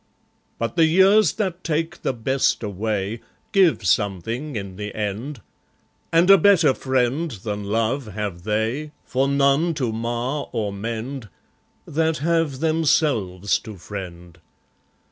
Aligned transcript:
But 0.57 0.75
the 0.77 0.87
years, 0.87 1.33
that 1.33 1.63
take 1.63 2.01
the 2.01 2.11
best 2.11 2.63
away, 2.63 3.21
Give 3.51 3.85
something 3.85 4.55
in 4.55 4.75
the 4.75 4.95
end; 4.95 5.41
And 6.11 6.27
a 6.31 6.39
better 6.39 6.73
friend 6.73 7.29
than 7.29 7.65
love 7.65 8.07
have 8.07 8.41
they, 8.41 8.93
For 9.05 9.27
none 9.27 9.75
to 9.75 9.91
mar 9.93 10.49
or 10.53 10.73
mend, 10.73 11.29
That 11.85 12.17
have 12.17 12.61
themselves 12.61 13.59
to 13.59 13.77
friend. 13.77 14.39